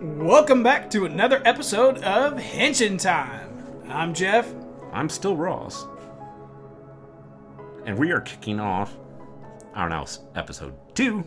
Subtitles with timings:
[0.00, 3.82] Welcome back to another episode of Henshin Time.
[3.88, 4.52] I'm Jeff.
[4.92, 5.86] I'm still Ross.
[7.84, 8.96] And we are kicking off
[9.74, 11.24] our now episode two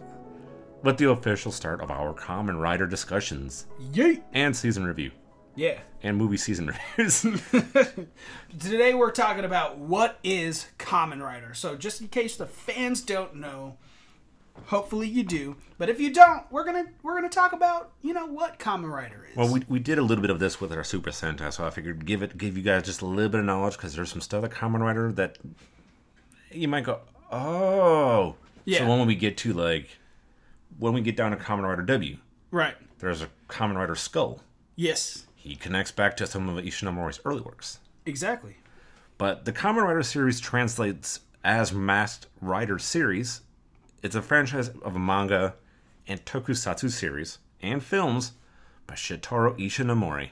[0.83, 4.21] with the official start of our Kamen Rider discussions Yeet.
[4.33, 5.11] and season review
[5.55, 5.79] Yeah.
[6.03, 7.21] and movie season reviews.
[8.59, 11.53] Today we're talking about what is Kamen Rider.
[11.53, 13.77] So just in case the fans don't know,
[14.67, 15.55] hopefully you do.
[15.77, 19.27] But if you don't, we're gonna we're gonna talk about you know what Kamen Rider
[19.29, 19.35] is.
[19.35, 21.69] well, we, we did a little bit of this with our Super Sentai, so I
[21.69, 24.21] figured give it give you guys just a little bit of knowledge because there's some
[24.21, 25.37] stuff at Kamen Rider that
[26.51, 26.99] you might go,
[27.31, 28.35] oh,
[28.65, 28.79] Yeah.
[28.79, 29.97] So when we get to like
[30.77, 32.17] when we get down to Kamen Rider W,
[32.51, 32.75] right.
[32.99, 34.41] there's a Kamen Rider Skull.
[34.75, 35.25] Yes.
[35.35, 37.79] He connects back to some of Ishinomori's early works.
[38.05, 38.57] Exactly.
[39.17, 43.41] But the Kamen Rider series translates as Masked Rider series.
[44.01, 45.55] It's a franchise of a manga
[46.07, 48.31] and tokusatsu series and films
[48.87, 50.29] by Shotaro Ishinomori.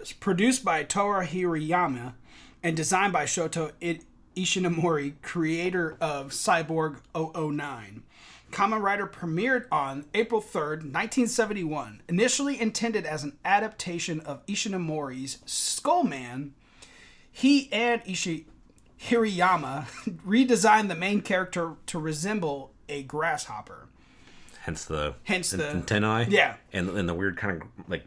[0.00, 2.14] It's produced by Toru Hirayama
[2.62, 3.72] and designed by Shoto
[4.34, 8.02] Ishinomori, creator of Cyborg 009.
[8.50, 12.02] Kamen Rider premiered on April 3rd, 1971.
[12.08, 16.52] Initially intended as an adaptation of Ishinomori's Skullman,
[17.30, 18.46] he and Ishi
[18.98, 19.86] Hirayama
[20.26, 23.88] redesigned the main character to resemble a grasshopper.
[24.60, 26.26] Hence the Hence the- antennae.
[26.28, 26.56] Yeah.
[26.72, 28.06] And, and the weird kind of like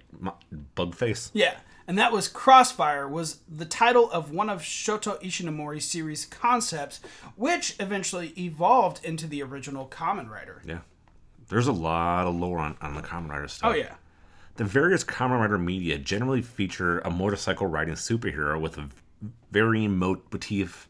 [0.75, 1.31] bug face.
[1.33, 1.55] Yeah,
[1.87, 6.99] and that was Crossfire was the title of one of Shoto Ishinomori's series concepts,
[7.37, 10.61] which eventually evolved into the original Kamen Rider.
[10.65, 10.79] Yeah.
[11.47, 13.71] There's a lot of lore on, on the Kamen Rider stuff.
[13.71, 13.95] Oh yeah,
[14.57, 18.89] The various Kamen Rider media generally feature a motorcycle riding superhero with a
[19.51, 20.88] varying motif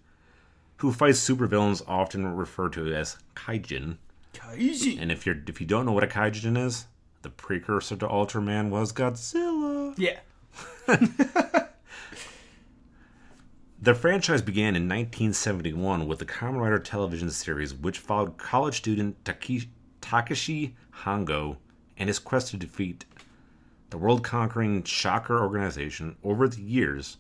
[0.79, 3.97] who fights supervillains often referred to as kaijin.
[4.33, 5.01] Kaiji.
[5.01, 6.85] And if you're if you don't know what a kaijin is,
[7.21, 9.93] the precursor to Ultraman was Godzilla.
[9.97, 10.19] Yeah,
[13.81, 19.23] The franchise began in 1971 with the Kamen Rider television series, which followed college student
[19.23, 19.69] Taki-
[20.01, 20.73] Takashi
[21.03, 21.55] Hongo
[21.97, 23.05] and his quest to defeat
[23.89, 26.17] the world-conquering Shocker organization.
[26.25, 27.17] Over the years,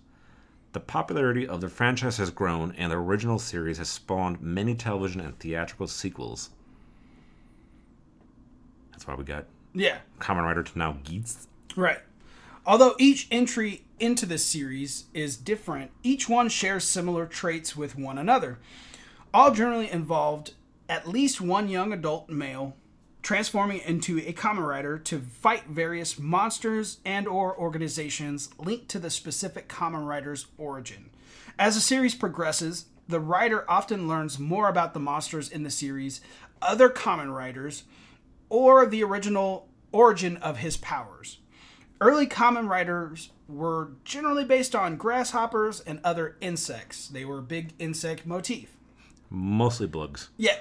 [0.71, 5.21] the popularity of the franchise has grown, and the original series has spawned many television
[5.21, 6.51] and theatrical sequels.
[8.91, 11.47] That's why we got yeah, Kamen Rider to now Geats.
[11.75, 11.99] right.
[12.65, 18.17] Although each entry into this series is different, each one shares similar traits with one
[18.17, 18.59] another.
[19.33, 20.53] All generally involved
[20.87, 22.75] at least one young adult male
[23.21, 29.09] transforming into a Kamen Rider to fight various monsters and or organizations linked to the
[29.09, 31.09] specific Kamen Rider's origin.
[31.57, 36.21] As the series progresses, the writer often learns more about the monsters in the series,
[36.61, 37.83] other Kamen Riders,
[38.49, 41.39] or the original origin of his powers.
[42.01, 47.07] Early Kamen Riders were generally based on grasshoppers and other insects.
[47.07, 48.75] They were a big insect motif.
[49.29, 50.29] Mostly bugs.
[50.37, 50.59] Yeah,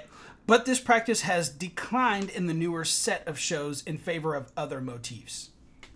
[0.49, 4.81] but this practice has declined in the newer set of shows in favor of other
[4.81, 5.51] motifs,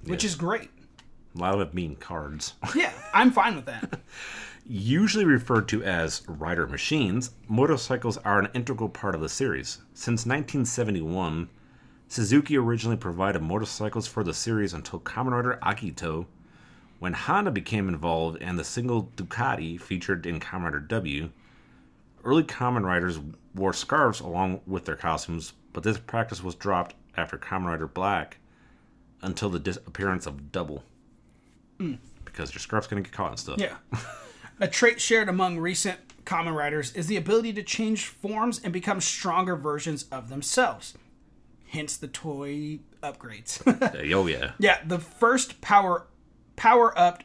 [0.06, 0.70] which is great.
[1.36, 2.54] A lot of mean cards.
[2.76, 4.00] Yeah, I'm fine with that.
[4.64, 9.80] Usually referred to as rider machines, motorcycles are an integral part of the series.
[9.96, 11.50] Since 1971,
[12.08, 16.28] Suzuki originally provided motorcycles for the series until Kamen Rider Agito.
[17.00, 21.32] When Honda became involved and the single Ducati featured in Kamen Rider W,
[22.24, 23.20] early Kamen Riders
[23.56, 28.38] wore scarves along with their costumes, but this practice was dropped after Kamen Rider Black
[29.22, 30.84] until the disappearance of Double.
[31.80, 31.96] Hmm.
[32.26, 33.60] Because your scarf's gonna get caught and stuff.
[33.60, 33.78] Yeah.
[34.60, 39.02] A trait shared among recent Kamen Riders is the ability to change forms and become
[39.02, 40.94] stronger versions of themselves.
[41.68, 43.62] Hence the toy upgrades.
[44.14, 44.52] Oh yeah.
[44.60, 46.08] Yeah, the first power
[46.56, 47.24] power up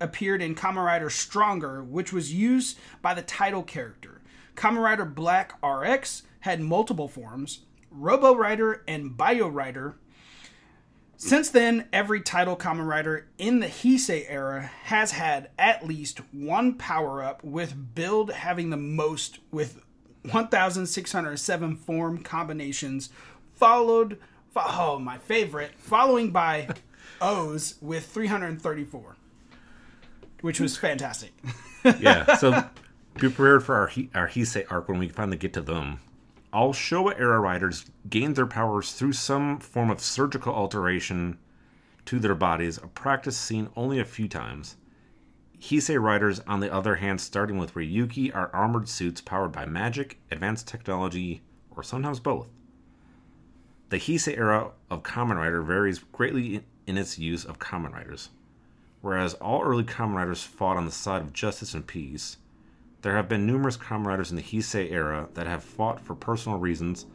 [0.00, 4.11] appeared in Kamen Rider Stronger, which was used by the title character.
[4.56, 7.60] Kamen Rider Black RX had multiple forms,
[7.90, 9.96] Robo Rider and Bio Rider.
[11.16, 16.74] Since then, every title Kamen Rider in the Heisei era has had at least one
[16.74, 19.80] power up, with build having the most with
[20.30, 23.10] 1,607 form combinations,
[23.54, 24.18] followed,
[24.56, 26.68] oh, my favorite, following by
[27.22, 29.16] OOO with 334,
[30.40, 31.32] which was fantastic.
[32.00, 32.34] yeah.
[32.36, 32.64] So
[33.14, 36.00] be prepared for our he- our Heisei arc when we finally get to them.
[36.52, 41.38] All Showa era riders gained their powers through some form of surgical alteration
[42.06, 44.76] to their bodies, a practice seen only a few times.
[45.58, 50.18] Heisei riders, on the other hand, starting with Ryuki, are armored suits powered by magic,
[50.30, 52.48] advanced technology, or sometimes both.
[53.90, 58.30] The Heisei era of Kamen Rider varies greatly in its use of Kamen Riders.
[59.00, 62.38] Whereas all early Kamen Riders fought on the side of justice and peace,
[63.02, 66.58] there have been numerous Kamen Riders in the Heisei era that have fought for personal
[66.58, 67.06] reasons,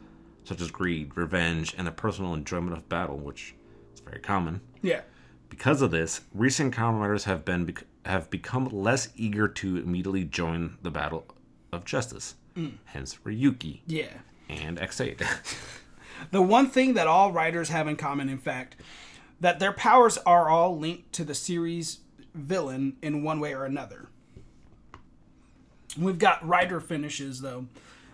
[0.44, 3.54] such as greed, revenge, and the personal enjoyment of battle, which
[3.94, 4.60] is very common.
[4.82, 5.00] Yeah.
[5.48, 10.24] Because of this, recent Kamen Riders have been bec- have become less eager to immediately
[10.24, 11.26] join the battle
[11.72, 12.36] of justice.
[12.56, 12.74] Mm.
[12.86, 14.12] Hence Ryuki Yeah.
[14.48, 15.22] and Ex-Aid.
[16.32, 18.74] The one thing that all writers have in common, in fact,
[19.40, 21.98] that their powers are all linked to the series
[22.34, 24.08] villain in one way or another.
[25.98, 27.66] We've got rider finishes, though.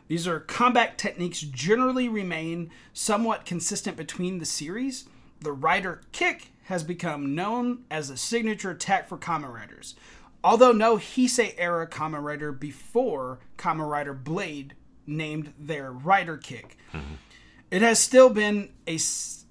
[0.08, 5.04] These are combat techniques generally remain somewhat consistent between the series.
[5.40, 9.94] The rider kick has become known as a signature attack for Kamen Riders.
[10.42, 14.74] Although no Heisei era Kamen Rider before Kamen Rider Blade
[15.06, 16.78] named their rider kick.
[17.70, 18.94] It has still been a,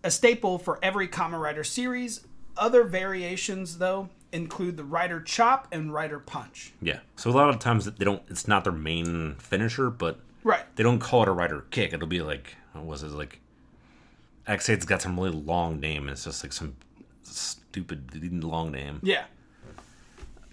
[0.04, 2.26] a staple for every Kamen Rider series.
[2.56, 6.74] Other variations, though, include the Rider Chop and Rider Punch.
[6.82, 7.00] yeah.
[7.16, 8.22] So a lot of times they don't.
[8.30, 10.64] It's not their main finisher, but Right.
[10.76, 11.94] they don't call it a rider kick.
[11.94, 13.40] It'll be like what was it like?
[14.48, 16.04] Ex-Aid's got some really long name.
[16.04, 16.76] And it's just like some
[17.22, 19.00] stupid long name.
[19.04, 19.26] Yeah.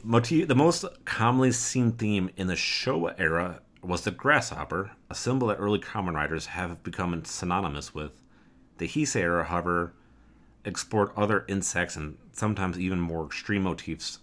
[0.02, 5.48] Motif, the most commonly seen theme in the Showa era was the grasshopper, a symbol
[5.48, 8.12] that early Kamen Riders have become synonymous with.
[8.78, 9.92] The Heisei era, however,
[10.64, 14.18] explored other insects and sometimes even more extreme motifs,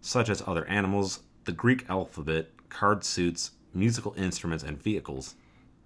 [0.00, 5.34] such as other animals, the Greek alphabet, card suits, musical instruments, and vehicles.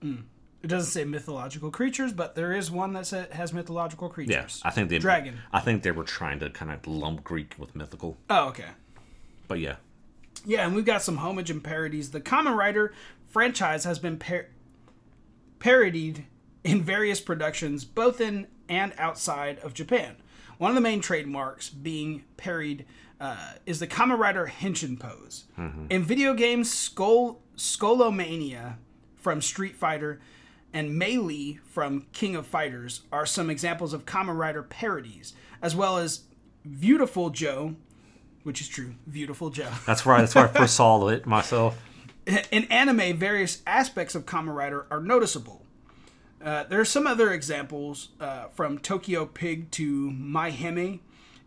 [0.03, 0.17] Hmm.
[0.63, 4.35] It doesn't say mythological creatures, but there is one that has mythological creatures.
[4.35, 5.39] Yes, I think they Dragon.
[5.53, 8.71] I think they were trying to kind of lump Greek with mythical, Oh, okay.
[9.47, 9.77] but yeah,
[10.45, 12.11] Yeah, and we've got some homage and parodies.
[12.11, 12.93] The Kamen Rider
[13.29, 14.47] franchise has been par-
[15.61, 16.27] parodied
[16.65, 20.17] in various productions, both in and outside of Japan.
[20.59, 22.87] One of the main trademarks being parried
[23.21, 25.45] uh, is the Kamen Rider Henshin pose.
[25.91, 28.77] In video games, Skull Skullomania
[29.17, 30.21] from Street Fighter
[30.73, 35.33] and Melee from King of Fighters are some examples of Kamen Rider parodies,
[35.63, 36.21] as well as
[36.79, 37.77] Beautiful Joe,
[38.43, 39.71] which is true, Beautiful Joe.
[39.87, 41.83] that's where I, that's where I first saw it myself.
[42.51, 45.63] in anime, various aspects of Kamen Rider are noticeable.
[46.47, 51.01] Uh, there are some other examples uh, from Tokyo Pig to My-HiME,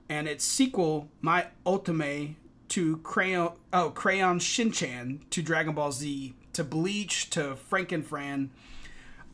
[0.10, 2.36] and its sequel, My Ultime,
[2.68, 8.52] to Crayon, oh, Crayon Shinchan to Dragon Ball Z to Bleach to Franken Fran,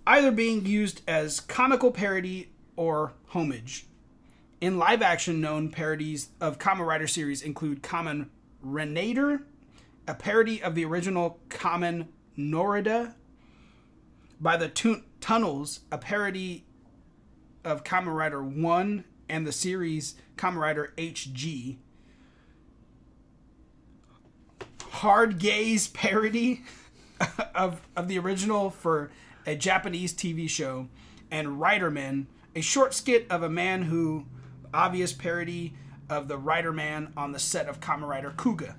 [0.05, 3.87] either being used as comical parody or homage.
[4.61, 8.27] In live action, known parodies of Kamen Rider series include Kamen
[8.63, 9.41] Renator,
[10.07, 12.05] a parody of the original Kamen
[12.37, 13.15] Norida,
[14.39, 16.65] by the tu- Tunnels, a parody
[17.63, 21.77] of Kamen Rider 1 and the series Kamen Rider HG.
[24.83, 26.61] Hard Gaze parody
[27.55, 29.09] of, of the original for
[29.47, 30.89] a Japanese TV show,
[31.31, 34.27] and Riderman, a short skit of a man who,
[34.75, 35.73] obvious parody
[36.07, 38.75] of the Rider Man on the set of Kamen Rider Kuuga.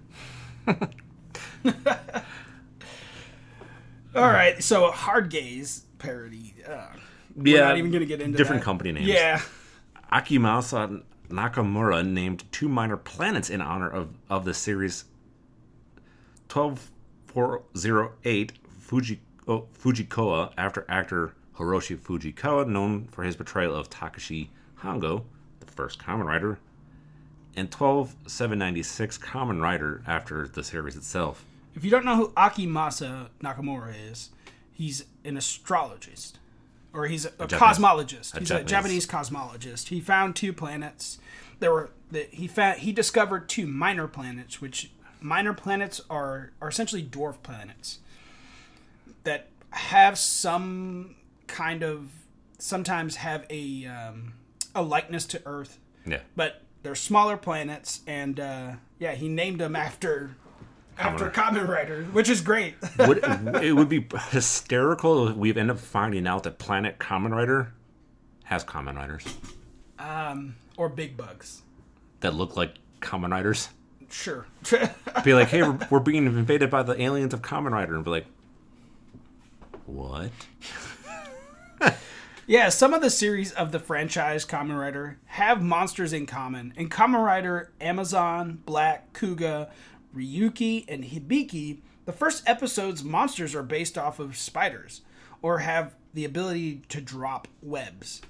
[4.15, 6.55] All right, so hard gaze parody.
[6.69, 6.87] Uh,
[7.35, 8.67] we're Yeah, not even gonna get into different that.
[8.67, 9.07] company names.
[9.07, 9.41] Yeah,
[10.13, 15.05] Akimasa Nakamura named two minor planets in honor of, of the series
[16.49, 24.49] 12408 Fuji, oh, Fujioka after actor Hiroshi Fujikawa, known for his portrayal of Takashi
[24.83, 25.25] Hongo,
[25.61, 26.59] the first Kamen Rider,
[27.57, 31.45] and 12796 Kamen Rider after the series itself.
[31.75, 34.31] if you don't know who Akimasa Nakamura is,
[34.77, 36.39] he's an astrologist,
[36.93, 38.35] or he's a, a Japanese- cosmologist.
[38.37, 39.89] a he's a Japanese- Japanese cosmologist.
[39.89, 41.19] He found two planets.
[41.61, 44.91] There were that he found he discovered two minor planets, which
[45.21, 47.99] minor planets are are essentially dwarf planets
[49.25, 51.17] that have some
[51.47, 52.11] kind of
[52.59, 54.35] sometimes have a um,
[54.75, 56.21] a likeness to Earth, Yeah.
[56.37, 60.37] but they're smaller planets, and uh, yeah, he named them after
[60.99, 61.31] after.
[61.31, 62.75] Kamen Rider, which is great.
[62.99, 63.19] would,
[63.63, 67.73] it would be hysterical if we end up finding out that Planet Kamen Rider
[68.45, 69.25] has Kamen Riders
[69.99, 71.63] um, or big bugs.
[72.21, 73.69] that look like Kamen Riders.
[74.11, 74.47] Sure.
[75.25, 78.11] Be like, hey, we're, we're being invaded by the aliens of Kamen Rider, and be
[78.11, 78.27] like,
[79.85, 80.31] what?
[82.47, 86.73] yeah, some of the series of the franchise Kamen Rider have monsters in common.
[86.77, 89.71] In Kamen Rider Amazon, Black, Kuuga,
[90.17, 95.03] Ryuki, and Hibiki, the first episode's monsters are based off of spiders
[95.43, 98.23] or have the ability to drop webs.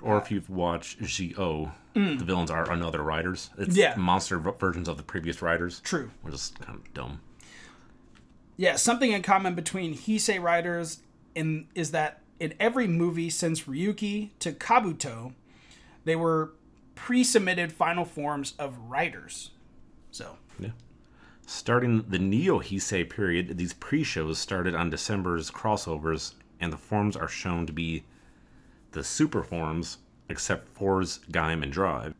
[0.00, 3.50] Or if you've watched Zi-O, the villains are another riders.
[3.58, 3.76] It's Mm.
[3.76, 3.94] Yeah.
[3.96, 5.80] monster v- versions of the previous riders.
[5.80, 6.10] True.
[6.22, 7.20] Which is kind of dumb.
[8.56, 11.00] Yeah, something in common between Heisei riders
[11.34, 15.34] in is that in every movie since Ryuki to Kabuto,
[16.04, 16.52] they were
[16.94, 19.50] pre-submitted final forms of riders.
[20.10, 20.70] So Yeah.
[21.54, 27.14] Starting the Neo Heisei period, these pre shows started on December's crossovers, and the forms
[27.14, 28.04] are shown to be
[28.92, 29.98] the super forms,
[30.30, 32.14] except Fourze, Gaim, and Drive.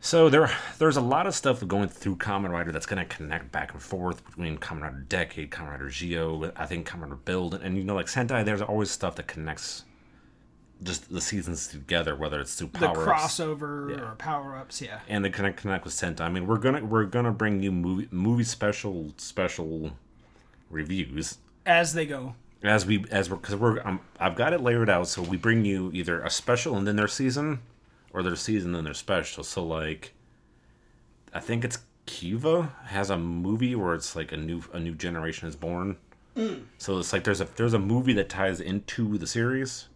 [0.00, 3.52] So there, there's a lot of stuff going through Kamen Rider that's going to connect
[3.52, 7.54] back and forth between Kamen Rider Decade, Kamen Rider Zi-O, I think Kamen Rider Build,
[7.54, 8.44] and, you know, like Sentai.
[8.44, 9.84] There's always stuff that connects
[10.82, 15.00] just the seasons together, whether it's through the power crossover or power-ups, yeah.
[15.08, 16.22] and they connect connect with Sentai.
[16.22, 19.92] I mean, we're gonna we're gonna bring you movie movie special special
[20.70, 22.34] reviews As they go.
[22.62, 25.64] as we as we're because we're um, I've got it layered out so we bring
[25.64, 27.60] you either a special and then their season,
[28.12, 29.44] or their season and their special.
[29.44, 30.14] So like,
[31.32, 35.48] I think it's Kiva has a movie where it's like a new a new generation
[35.48, 35.96] is born.
[36.78, 39.88] So it's like there's a there's a movie that ties into the series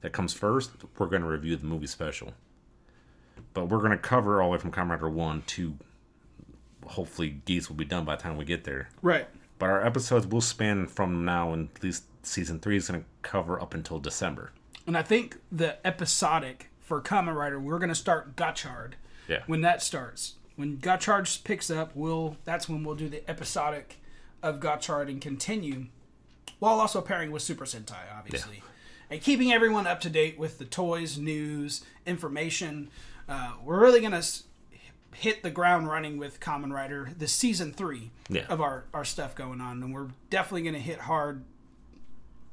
[0.00, 0.70] that comes first.
[0.98, 2.34] We're gonna review the movie special,
[3.54, 5.74] but we're gonna cover all the way from Kamen Rider one to
[6.86, 8.88] hopefully Geats will be done by the time we get there.
[9.02, 9.28] Right.
[9.58, 13.06] But our episodes will span from now and at least season three is going to
[13.22, 14.52] cover up until December.
[14.86, 18.92] And I think the episodic for Kamen Rider, we're going to start Gotchard.
[19.26, 19.42] Yeah.
[19.46, 20.34] When that starts.
[20.56, 24.00] When Gotchard picks up, we'll that's when we'll do the episodic
[24.42, 25.86] of Gotchard and continue
[26.58, 28.62] while also pairing with Super Sentai, obviously.
[29.10, 32.90] And keeping everyone up to date with the toys, news, information.
[33.28, 34.26] Uh, we're really going to
[35.12, 38.44] hit the ground running with Kamen Rider, the season three Yeah.
[38.48, 39.82] of our, our stuff going on.
[39.82, 41.42] And we're definitely going to hit hard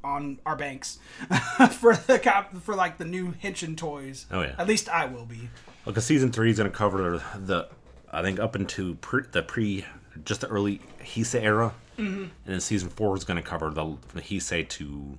[0.03, 0.99] on our banks
[1.71, 4.25] for the cop for like the new Henshin toys.
[4.31, 4.55] Oh, yeah.
[4.57, 5.49] At least I will be.
[5.83, 7.67] Because season three is going to cover the,
[8.11, 9.85] I think, up into pre, the pre,
[10.23, 11.73] just the early Heisei era.
[11.97, 12.21] Mm-hmm.
[12.23, 15.17] And then season four is going to cover the the Heisei to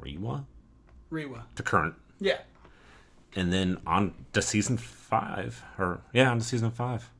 [0.00, 0.44] Reiwa
[1.10, 1.44] Rewa.
[1.56, 1.94] to current.
[2.18, 2.38] Yeah.
[3.34, 7.10] And then on to season five, or yeah, on to season five.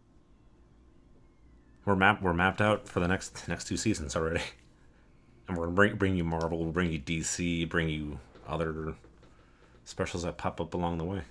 [1.85, 2.23] We're mapped.
[2.23, 4.43] We're mapped out for the next next two seasons already,
[5.49, 8.19] and we're gonna bring bring you Marvel, we'll bring you DC, bring you
[8.49, 8.95] other
[9.85, 11.23] specials that pop up along the way.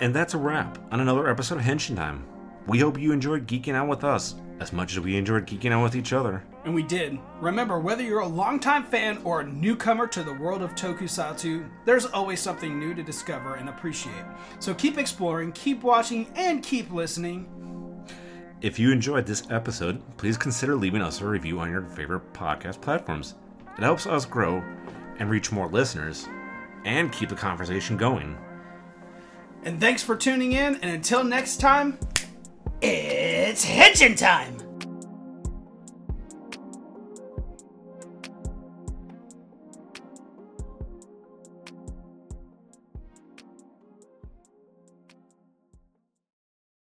[0.00, 2.24] And that's a wrap on another episode of Henshin Time.
[2.66, 5.82] We hope you enjoyed geeking out with us as much as we enjoyed geeking out
[5.82, 6.42] with each other.
[6.64, 7.18] And we did.
[7.40, 12.06] Remember, whether you're a longtime fan or a newcomer to the world of tokusatsu, there's
[12.06, 14.24] always something new to discover and appreciate.
[14.58, 17.52] So keep exploring, keep watching, and keep listening.
[18.62, 22.80] If you enjoyed this episode, please consider leaving us a review on your favorite podcast
[22.80, 23.34] platforms.
[23.76, 24.64] It helps us grow
[25.18, 26.26] and reach more listeners
[26.84, 28.36] and keep the conversation going.
[29.64, 31.98] And thanks for tuning in, and until next time,
[32.82, 34.55] it's Henshin time!